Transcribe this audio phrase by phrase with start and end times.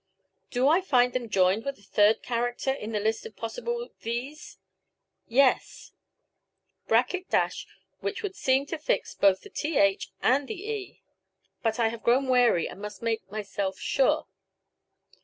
[0.49, 4.57] Do I find them joined with a third character in the list of possible thes?
[5.27, 5.91] Yes..>
[7.99, 11.01] []which would seem to fix both the th and the e.
[11.61, 14.25] But I have grown wary and must make myself sure.